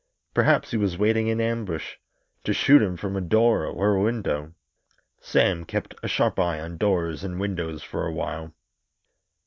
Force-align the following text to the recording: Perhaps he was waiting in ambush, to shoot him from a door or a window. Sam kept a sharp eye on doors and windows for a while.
Perhaps 0.33 0.71
he 0.71 0.77
was 0.77 0.97
waiting 0.97 1.27
in 1.27 1.39
ambush, 1.39 1.97
to 2.43 2.53
shoot 2.53 2.81
him 2.81 2.97
from 2.97 3.15
a 3.15 3.21
door 3.21 3.67
or 3.67 3.93
a 3.93 4.01
window. 4.01 4.55
Sam 5.19 5.63
kept 5.63 5.93
a 6.01 6.07
sharp 6.07 6.39
eye 6.39 6.59
on 6.59 6.77
doors 6.77 7.23
and 7.23 7.39
windows 7.39 7.83
for 7.83 8.07
a 8.07 8.11
while. 8.11 8.51